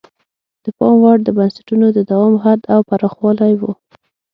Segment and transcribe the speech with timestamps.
[0.63, 3.71] د پام وړ د بنسټونو د دوام حد او پراخوالی وو.